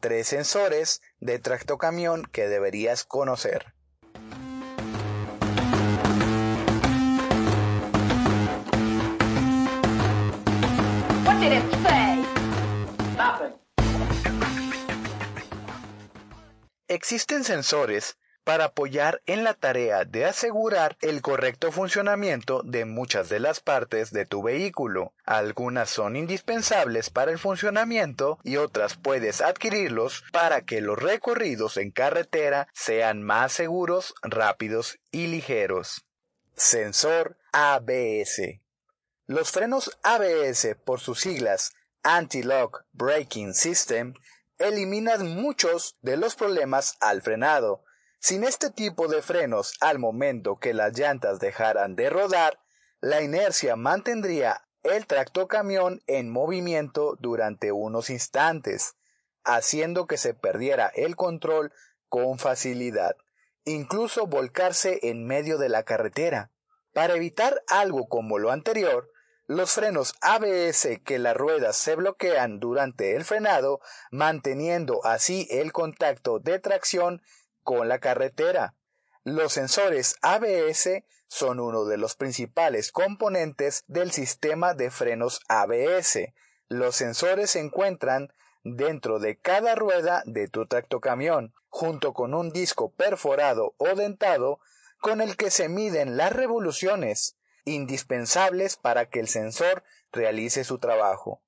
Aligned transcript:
tres 0.00 0.28
sensores 0.28 1.02
de 1.20 1.38
tractocamión 1.38 2.24
que 2.24 2.48
deberías 2.48 3.04
conocer. 3.04 3.74
Existen 16.88 17.44
sensores 17.44 18.16
para 18.48 18.64
apoyar 18.64 19.20
en 19.26 19.44
la 19.44 19.52
tarea 19.52 20.06
de 20.06 20.24
asegurar 20.24 20.96
el 21.02 21.20
correcto 21.20 21.70
funcionamiento 21.70 22.62
de 22.62 22.86
muchas 22.86 23.28
de 23.28 23.40
las 23.40 23.60
partes 23.60 24.10
de 24.10 24.24
tu 24.24 24.42
vehículo. 24.42 25.12
Algunas 25.26 25.90
son 25.90 26.16
indispensables 26.16 27.10
para 27.10 27.30
el 27.30 27.38
funcionamiento 27.38 28.38
y 28.44 28.56
otras 28.56 28.96
puedes 28.96 29.42
adquirirlos 29.42 30.24
para 30.32 30.62
que 30.62 30.80
los 30.80 30.98
recorridos 30.98 31.76
en 31.76 31.90
carretera 31.90 32.68
sean 32.72 33.22
más 33.22 33.52
seguros, 33.52 34.14
rápidos 34.22 34.98
y 35.10 35.26
ligeros. 35.26 36.06
Sensor 36.56 37.36
ABS. 37.52 38.62
Los 39.26 39.50
frenos 39.50 39.98
ABS, 40.02 40.74
por 40.86 41.00
sus 41.00 41.20
siglas 41.20 41.74
Anti-Lock 42.02 42.84
Braking 42.92 43.52
System, 43.52 44.14
eliminan 44.56 45.34
muchos 45.34 45.98
de 46.00 46.16
los 46.16 46.34
problemas 46.34 46.96
al 47.02 47.20
frenado, 47.20 47.84
sin 48.20 48.44
este 48.44 48.70
tipo 48.70 49.08
de 49.08 49.22
frenos 49.22 49.74
al 49.80 49.98
momento 49.98 50.58
que 50.58 50.74
las 50.74 50.98
llantas 50.98 51.38
dejaran 51.38 51.94
de 51.96 52.10
rodar, 52.10 52.58
la 53.00 53.22
inercia 53.22 53.76
mantendría 53.76 54.62
el 54.82 55.06
tractocamión 55.06 56.02
en 56.06 56.30
movimiento 56.30 57.16
durante 57.20 57.72
unos 57.72 58.10
instantes, 58.10 58.96
haciendo 59.44 60.06
que 60.06 60.16
se 60.16 60.34
perdiera 60.34 60.90
el 60.94 61.16
control 61.16 61.72
con 62.08 62.38
facilidad, 62.38 63.16
incluso 63.64 64.26
volcarse 64.26 64.98
en 65.02 65.26
medio 65.26 65.58
de 65.58 65.68
la 65.68 65.84
carretera. 65.84 66.50
Para 66.92 67.14
evitar 67.14 67.62
algo 67.68 68.08
como 68.08 68.38
lo 68.38 68.50
anterior, 68.50 69.12
los 69.46 69.72
frenos 69.72 70.14
ABS 70.20 71.00
que 71.04 71.18
las 71.18 71.36
ruedas 71.36 71.76
se 71.76 71.94
bloquean 71.94 72.60
durante 72.60 73.16
el 73.16 73.24
frenado, 73.24 73.80
manteniendo 74.10 75.04
así 75.04 75.46
el 75.50 75.72
contacto 75.72 76.38
de 76.38 76.58
tracción 76.58 77.22
con 77.68 77.86
la 77.86 77.98
carretera. 77.98 78.74
Los 79.24 79.52
sensores 79.52 80.16
ABS 80.22 81.04
son 81.26 81.60
uno 81.60 81.84
de 81.84 81.98
los 81.98 82.16
principales 82.16 82.92
componentes 82.92 83.84
del 83.88 84.10
sistema 84.10 84.72
de 84.72 84.90
frenos 84.90 85.42
ABS. 85.48 86.32
Los 86.68 86.96
sensores 86.96 87.50
se 87.50 87.60
encuentran 87.60 88.32
dentro 88.64 89.18
de 89.18 89.38
cada 89.38 89.74
rueda 89.74 90.22
de 90.24 90.48
tu 90.48 90.66
tractocamión, 90.66 91.52
junto 91.68 92.14
con 92.14 92.32
un 92.32 92.52
disco 92.52 92.90
perforado 92.94 93.74
o 93.76 93.94
dentado 93.94 94.60
con 94.98 95.20
el 95.20 95.36
que 95.36 95.50
se 95.50 95.68
miden 95.68 96.16
las 96.16 96.32
revoluciones, 96.32 97.36
indispensables 97.66 98.76
para 98.76 99.10
que 99.10 99.20
el 99.20 99.28
sensor 99.28 99.84
realice 100.10 100.64
su 100.64 100.78
trabajo. 100.78 101.42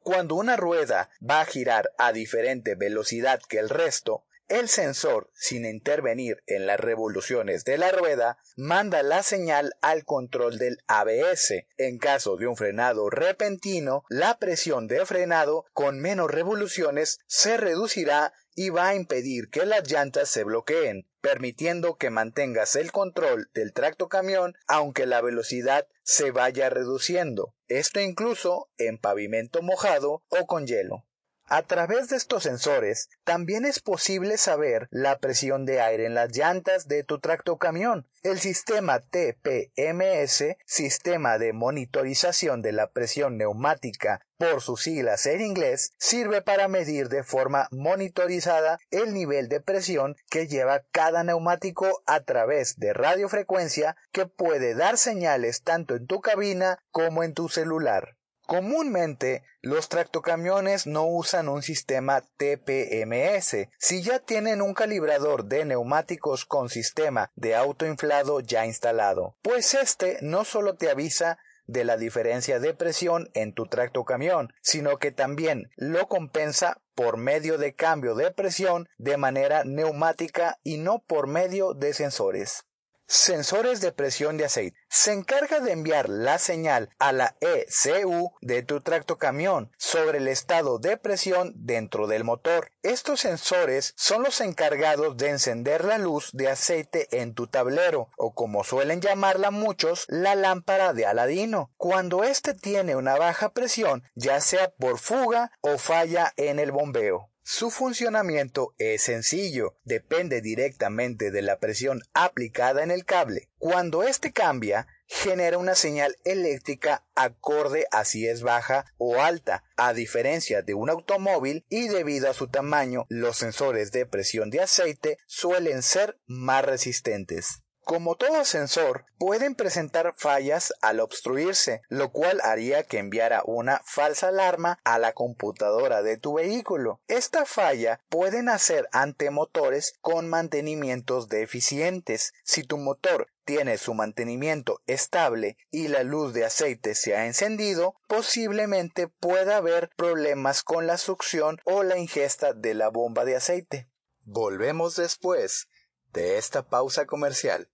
Cuando 0.00 0.34
una 0.34 0.58
rueda 0.58 1.08
va 1.26 1.40
a 1.40 1.46
girar 1.46 1.90
a 1.96 2.12
diferente 2.12 2.74
velocidad 2.74 3.40
que 3.48 3.60
el 3.60 3.70
resto, 3.70 4.26
el 4.48 4.68
sensor, 4.68 5.30
sin 5.34 5.64
intervenir 5.64 6.42
en 6.46 6.66
las 6.66 6.78
revoluciones 6.78 7.64
de 7.64 7.78
la 7.78 7.90
rueda, 7.90 8.38
manda 8.56 9.02
la 9.02 9.22
señal 9.22 9.72
al 9.80 10.04
control 10.04 10.58
del 10.58 10.78
ABS. 10.86 11.66
En 11.78 11.98
caso 11.98 12.36
de 12.36 12.46
un 12.46 12.56
frenado 12.56 13.08
repentino, 13.08 14.04
la 14.08 14.38
presión 14.38 14.88
de 14.88 15.06
frenado 15.06 15.64
con 15.72 16.00
menos 16.00 16.30
revoluciones 16.30 17.18
se 17.26 17.56
reducirá 17.56 18.32
y 18.54 18.70
va 18.70 18.88
a 18.88 18.94
impedir 18.94 19.48
que 19.48 19.64
las 19.64 19.90
llantas 19.90 20.28
se 20.28 20.44
bloqueen, 20.44 21.08
permitiendo 21.20 21.96
que 21.96 22.10
mantengas 22.10 22.76
el 22.76 22.92
control 22.92 23.48
del 23.54 23.72
tracto 23.72 24.08
camión 24.08 24.54
aunque 24.66 25.06
la 25.06 25.20
velocidad 25.22 25.86
se 26.02 26.30
vaya 26.30 26.68
reduciendo. 26.68 27.54
Esto 27.68 28.00
incluso 28.00 28.70
en 28.76 28.98
pavimento 28.98 29.62
mojado 29.62 30.22
o 30.28 30.46
con 30.46 30.66
hielo. 30.66 31.06
A 31.54 31.60
través 31.60 32.08
de 32.08 32.16
estos 32.16 32.44
sensores 32.44 33.10
también 33.24 33.66
es 33.66 33.78
posible 33.78 34.38
saber 34.38 34.88
la 34.90 35.18
presión 35.18 35.66
de 35.66 35.82
aire 35.82 36.06
en 36.06 36.14
las 36.14 36.34
llantas 36.34 36.88
de 36.88 37.04
tu 37.04 37.20
tractocamión. 37.20 38.08
El 38.22 38.40
sistema 38.40 39.00
TPMS, 39.00 40.56
Sistema 40.64 41.36
de 41.36 41.52
Monitorización 41.52 42.62
de 42.62 42.72
la 42.72 42.90
Presión 42.90 43.36
Neumática 43.36 44.24
por 44.38 44.62
sus 44.62 44.84
siglas 44.84 45.26
en 45.26 45.42
inglés, 45.42 45.92
sirve 45.98 46.40
para 46.40 46.68
medir 46.68 47.10
de 47.10 47.22
forma 47.22 47.68
monitorizada 47.70 48.78
el 48.90 49.12
nivel 49.12 49.50
de 49.50 49.60
presión 49.60 50.16
que 50.30 50.48
lleva 50.48 50.84
cada 50.90 51.22
neumático 51.22 52.02
a 52.06 52.20
través 52.20 52.78
de 52.78 52.94
radiofrecuencia 52.94 53.94
que 54.10 54.24
puede 54.24 54.74
dar 54.74 54.96
señales 54.96 55.62
tanto 55.62 55.96
en 55.96 56.06
tu 56.06 56.22
cabina 56.22 56.78
como 56.90 57.22
en 57.22 57.34
tu 57.34 57.50
celular. 57.50 58.16
Comúnmente, 58.46 59.44
los 59.60 59.88
tractocamiones 59.88 60.86
no 60.86 61.06
usan 61.06 61.48
un 61.48 61.62
sistema 61.62 62.22
TPMS. 62.36 63.68
Si 63.78 64.02
ya 64.02 64.18
tienen 64.18 64.60
un 64.60 64.74
calibrador 64.74 65.44
de 65.44 65.64
neumáticos 65.64 66.44
con 66.44 66.68
sistema 66.68 67.30
de 67.36 67.54
autoinflado 67.54 68.40
ya 68.40 68.66
instalado, 68.66 69.36
pues 69.42 69.74
este 69.74 70.18
no 70.22 70.44
solo 70.44 70.74
te 70.74 70.90
avisa 70.90 71.38
de 71.66 71.84
la 71.84 71.96
diferencia 71.96 72.58
de 72.58 72.74
presión 72.74 73.30
en 73.34 73.54
tu 73.54 73.66
tractocamión, 73.66 74.52
sino 74.60 74.98
que 74.98 75.12
también 75.12 75.70
lo 75.76 76.08
compensa 76.08 76.80
por 76.94 77.16
medio 77.16 77.58
de 77.58 77.74
cambio 77.74 78.14
de 78.14 78.30
presión 78.30 78.88
de 78.98 79.16
manera 79.16 79.64
neumática 79.64 80.58
y 80.62 80.78
no 80.78 80.98
por 80.98 81.26
medio 81.26 81.72
de 81.74 81.94
sensores. 81.94 82.66
Sensores 83.14 83.82
de 83.82 83.92
presión 83.92 84.38
de 84.38 84.46
aceite. 84.46 84.78
Se 84.88 85.12
encarga 85.12 85.60
de 85.60 85.72
enviar 85.72 86.08
la 86.08 86.38
señal 86.38 86.88
a 86.98 87.12
la 87.12 87.36
ECU 87.42 88.32
de 88.40 88.62
tu 88.62 88.80
tractocamión 88.80 89.70
sobre 89.76 90.16
el 90.16 90.28
estado 90.28 90.78
de 90.78 90.96
presión 90.96 91.52
dentro 91.54 92.06
del 92.06 92.24
motor. 92.24 92.72
Estos 92.82 93.20
sensores 93.20 93.92
son 93.98 94.22
los 94.22 94.40
encargados 94.40 95.18
de 95.18 95.28
encender 95.28 95.84
la 95.84 95.98
luz 95.98 96.30
de 96.32 96.48
aceite 96.48 97.06
en 97.20 97.34
tu 97.34 97.48
tablero, 97.48 98.08
o 98.16 98.32
como 98.32 98.64
suelen 98.64 99.02
llamarla 99.02 99.50
muchos, 99.50 100.06
la 100.08 100.34
lámpara 100.34 100.94
de 100.94 101.04
Aladino. 101.04 101.70
Cuando 101.76 102.24
éste 102.24 102.54
tiene 102.54 102.96
una 102.96 103.16
baja 103.16 103.50
presión, 103.50 104.04
ya 104.14 104.40
sea 104.40 104.70
por 104.70 104.98
fuga 104.98 105.52
o 105.60 105.76
falla 105.76 106.32
en 106.38 106.58
el 106.58 106.72
bombeo. 106.72 107.31
Su 107.44 107.70
funcionamiento 107.70 108.72
es 108.78 109.02
sencillo, 109.02 109.76
depende 109.84 110.40
directamente 110.40 111.32
de 111.32 111.42
la 111.42 111.58
presión 111.58 112.02
aplicada 112.14 112.84
en 112.84 112.92
el 112.92 113.04
cable. 113.04 113.48
Cuando 113.58 114.04
éste 114.04 114.32
cambia, 114.32 114.86
genera 115.06 115.58
una 115.58 115.74
señal 115.74 116.16
eléctrica 116.24 117.04
acorde 117.16 117.86
a 117.90 118.04
si 118.04 118.28
es 118.28 118.42
baja 118.42 118.86
o 118.96 119.20
alta. 119.20 119.64
A 119.76 119.92
diferencia 119.92 120.62
de 120.62 120.74
un 120.74 120.88
automóvil 120.88 121.66
y 121.68 121.88
debido 121.88 122.30
a 122.30 122.34
su 122.34 122.46
tamaño, 122.46 123.06
los 123.08 123.38
sensores 123.38 123.90
de 123.90 124.06
presión 124.06 124.50
de 124.50 124.60
aceite 124.60 125.18
suelen 125.26 125.82
ser 125.82 126.20
más 126.26 126.64
resistentes. 126.64 127.61
Como 127.84 128.14
todo 128.14 128.44
sensor, 128.44 129.06
pueden 129.18 129.56
presentar 129.56 130.14
fallas 130.16 130.72
al 130.82 131.00
obstruirse, 131.00 131.82
lo 131.88 132.12
cual 132.12 132.40
haría 132.44 132.84
que 132.84 132.98
enviara 132.98 133.42
una 133.44 133.82
falsa 133.84 134.28
alarma 134.28 134.78
a 134.84 135.00
la 135.00 135.12
computadora 135.12 136.02
de 136.02 136.16
tu 136.16 136.34
vehículo. 136.34 137.00
Esta 137.08 137.44
falla 137.44 138.00
puede 138.08 138.44
nacer 138.44 138.88
ante 138.92 139.30
motores 139.30 139.94
con 140.00 140.28
mantenimientos 140.28 141.28
deficientes. 141.28 142.32
Si 142.44 142.62
tu 142.62 142.78
motor 142.78 143.26
tiene 143.44 143.76
su 143.78 143.94
mantenimiento 143.94 144.80
estable 144.86 145.56
y 145.72 145.88
la 145.88 146.04
luz 146.04 146.32
de 146.32 146.44
aceite 146.44 146.94
se 146.94 147.16
ha 147.16 147.26
encendido, 147.26 147.96
posiblemente 148.06 149.08
pueda 149.08 149.56
haber 149.56 149.90
problemas 149.96 150.62
con 150.62 150.86
la 150.86 150.98
succión 150.98 151.58
o 151.64 151.82
la 151.82 151.98
ingesta 151.98 152.52
de 152.52 152.74
la 152.74 152.88
bomba 152.88 153.24
de 153.24 153.34
aceite. 153.34 153.88
Volvemos 154.24 154.94
después 154.94 155.66
de 156.12 156.38
esta 156.38 156.62
pausa 156.62 157.06
comercial. 157.06 157.68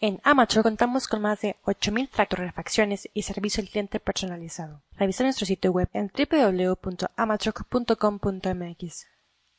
En 0.00 0.20
Amateur 0.22 0.62
contamos 0.62 1.08
con 1.08 1.22
más 1.22 1.40
de 1.40 1.56
8.000 1.64 2.08
factorrefacciones 2.08 3.08
y 3.12 3.22
servicio 3.22 3.62
al 3.62 3.68
cliente 3.68 3.98
personalizado. 3.98 4.84
Revisa 4.96 5.24
nuestro 5.24 5.44
sitio 5.44 5.72
web 5.72 5.88
en 5.92 6.12
www.amatroc.com.mx. 6.16 9.06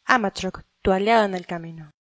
Amatroc, 0.06 0.64
tu 0.82 0.94
aliado 0.94 1.26
en 1.26 1.36
el 1.36 1.46
camino. 1.46 1.92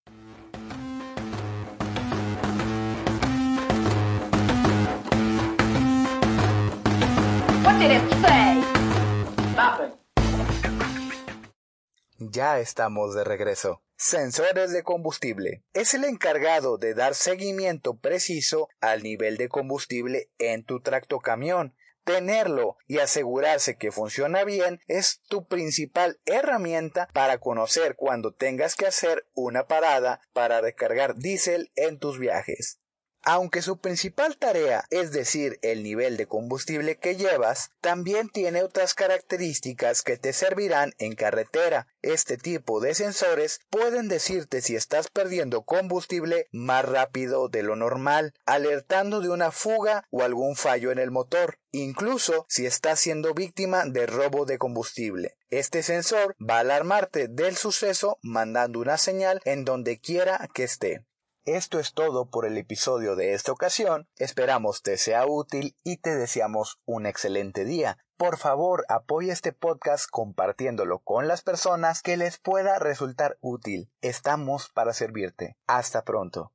Ya 12.18 12.60
estamos 12.60 13.16
de 13.16 13.24
regreso. 13.24 13.82
Sensores 13.96 14.74
de 14.74 14.84
combustible. 14.84 15.64
Es 15.72 15.94
el 15.94 16.04
encargado 16.04 16.78
de 16.78 16.94
dar 16.94 17.16
seguimiento 17.16 17.98
preciso 17.98 18.68
al 18.82 19.02
nivel 19.02 19.38
de 19.38 19.48
combustible 19.48 20.30
en 20.40 20.66
tu 20.66 20.82
tractocamión. 20.82 21.74
Tenerlo 22.04 22.76
y 22.86 22.98
asegurarse 22.98 23.78
que 23.78 23.94
funciona 23.94 24.44
bien 24.44 24.82
es 24.88 25.22
tu 25.30 25.48
principal 25.48 26.20
herramienta 26.26 27.08
para 27.14 27.38
conocer 27.38 27.96
cuando 27.96 28.34
tengas 28.34 28.76
que 28.76 28.88
hacer 28.88 29.26
una 29.36 29.68
parada 29.68 30.20
para 30.34 30.60
recargar 30.60 31.16
diésel 31.16 31.72
en 31.76 31.98
tus 31.98 32.20
viajes. 32.20 32.82
Aunque 33.24 33.62
su 33.62 33.78
principal 33.78 34.38
tarea 34.38 34.86
es 34.92 35.12
decir 35.12 35.60
el 35.62 35.84
nivel 35.84 36.16
de 36.16 36.26
combustible 36.26 36.98
que 36.98 37.16
llevas, 37.16 37.72
también 37.82 38.30
tiene 38.30 38.64
otras 38.64 38.94
características 38.94 40.04
que 40.04 40.18
te 40.18 40.32
servirán 40.32 40.94
en 41.00 41.16
carretera. 41.16 41.88
Este 42.02 42.38
tipo 42.38 42.80
de 42.80 42.96
sensores 42.96 43.60
pueden 43.70 44.08
decirte 44.08 44.62
si 44.62 44.76
estás 44.76 45.10
perdiendo 45.10 45.64
combustible 45.64 46.48
más 46.52 46.86
rápido 46.86 47.50
de 47.50 47.62
lo 47.62 47.76
normal, 47.76 48.34
alertando 48.46 49.20
de 49.20 49.30
una 49.30 49.52
fuga 49.52 50.06
o 50.12 50.24
algún 50.24 50.56
fallo 50.56 50.92
en 50.92 51.00
el 51.00 51.12
motor, 51.12 51.60
incluso 51.72 52.46
si 52.48 52.66
estás 52.66 53.02
siendo 53.02 53.34
víctima 53.34 53.84
de 53.86 54.06
robo 54.06 54.46
de 54.46 54.58
combustible. 54.58 55.36
Este 55.50 55.84
sensor 55.84 56.36
va 56.40 56.58
a 56.58 56.60
alarmarte 56.60 57.28
del 57.28 57.58
suceso 57.58 58.18
mandando 58.22 58.80
una 58.80 58.98
señal 58.98 59.42
en 59.44 59.66
donde 59.66 60.00
quiera 60.00 60.48
que 60.54 60.64
esté. 60.64 61.04
Esto 61.46 61.80
es 61.80 61.94
todo 61.94 62.30
por 62.30 62.46
el 62.46 62.58
episodio 62.58 63.16
de 63.16 63.34
esta 63.34 63.52
ocasión. 63.52 64.08
Esperamos 64.18 64.84
te 64.84 64.98
sea 64.98 65.26
útil 65.26 65.76
y 65.84 65.98
te 65.98 66.16
deseamos 66.16 66.80
un 66.86 67.06
excelente 67.06 67.66
día. 67.66 67.98
Por 68.18 68.38
favor, 68.38 68.86
apoya 68.90 69.32
este 69.32 69.54
podcast 69.54 70.10
compartiéndolo 70.10 71.00
con 71.00 71.28
las 71.28 71.42
personas 71.42 72.02
que 72.02 72.18
les 72.18 72.38
pueda 72.38 72.78
resultar 72.78 73.38
útil. 73.40 73.90
Estamos 74.02 74.70
para 74.70 74.94
servirte. 74.94 75.56
Hasta 75.68 76.04
pronto. 76.04 76.52